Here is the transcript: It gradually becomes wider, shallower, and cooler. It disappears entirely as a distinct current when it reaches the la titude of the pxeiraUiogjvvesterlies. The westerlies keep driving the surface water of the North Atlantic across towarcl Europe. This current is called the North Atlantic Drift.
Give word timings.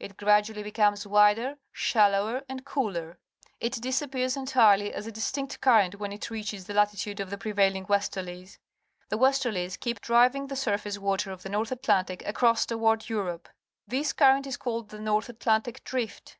It 0.00 0.16
gradually 0.16 0.62
becomes 0.62 1.06
wider, 1.06 1.58
shallower, 1.70 2.44
and 2.48 2.64
cooler. 2.64 3.18
It 3.60 3.74
disappears 3.74 4.34
entirely 4.34 4.90
as 4.94 5.06
a 5.06 5.12
distinct 5.12 5.60
current 5.60 5.96
when 5.98 6.12
it 6.12 6.30
reaches 6.30 6.64
the 6.64 6.72
la 6.72 6.86
titude 6.86 7.20
of 7.20 7.28
the 7.28 7.36
pxeiraUiogjvvesterlies. 7.36 8.56
The 9.10 9.18
westerlies 9.18 9.78
keep 9.78 10.00
driving 10.00 10.46
the 10.46 10.56
surface 10.56 10.98
water 10.98 11.30
of 11.30 11.42
the 11.42 11.50
North 11.50 11.72
Atlantic 11.72 12.22
across 12.24 12.64
towarcl 12.64 13.10
Europe. 13.10 13.50
This 13.86 14.14
current 14.14 14.46
is 14.46 14.56
called 14.56 14.88
the 14.88 14.98
North 14.98 15.28
Atlantic 15.28 15.84
Drift. 15.84 16.38